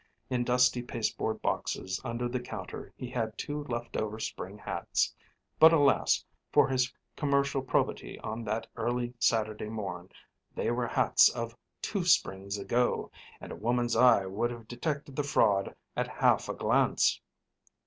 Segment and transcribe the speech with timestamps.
[0.31, 5.13] In dusty pasteboard boxes under the counter he had two left over spring hats.
[5.59, 6.25] But, alas!
[6.51, 13.11] for his commercial probity on that early Saturday morn—they were hats of two springs ago,
[13.39, 17.21] and a woman's eye would have detected the fraud at half a glance.